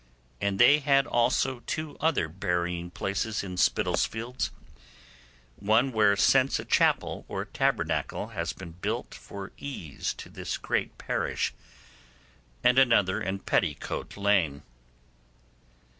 And 0.41 0.57
they 0.57 0.79
had 0.79 1.05
also 1.05 1.61
two 1.67 1.95
other 1.99 2.27
burying 2.27 2.89
places 2.89 3.43
in 3.43 3.55
Spittlefields, 3.55 4.49
one 5.57 5.91
where 5.91 6.15
since 6.15 6.57
a 6.57 6.65
chapel 6.65 7.23
or 7.27 7.45
tabernacle 7.45 8.29
has 8.29 8.51
been 8.51 8.71
built 8.71 9.13
for 9.13 9.51
ease 9.59 10.15
to 10.15 10.27
this 10.27 10.57
great 10.57 10.97
parish, 10.97 11.53
and 12.63 12.79
another 12.79 13.21
in 13.21 13.41
Petticoat 13.41 14.17
Lane. 14.17 14.63